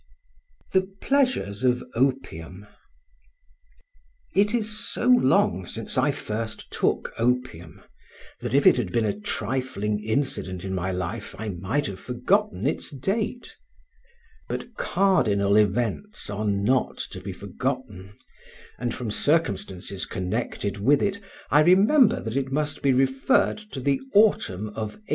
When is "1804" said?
24.97-25.01